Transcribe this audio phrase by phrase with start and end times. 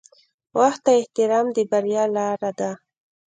[0.59, 2.71] •وخت ته احترام د بریا لاره ده.